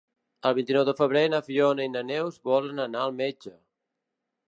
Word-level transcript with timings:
El 0.49 0.55
vint-i-nou 0.59 0.85
de 0.87 0.95
febrer 1.01 1.23
na 1.35 1.43
Fiona 1.49 1.87
i 1.89 1.93
na 1.99 2.03
Neus 2.09 2.43
volen 2.51 2.85
anar 2.89 3.07
al 3.07 3.19
metge. 3.25 3.59